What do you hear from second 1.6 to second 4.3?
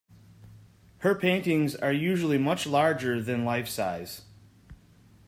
are usually much larger than life size.